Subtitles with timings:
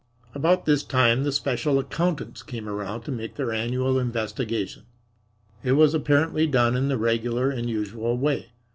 [0.33, 4.81] About this time the special accountants came around to make their annual investigation.
[5.63, 8.49] It was apparently done in the regular and usual way.